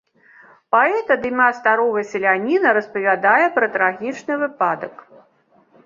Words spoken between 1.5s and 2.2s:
старога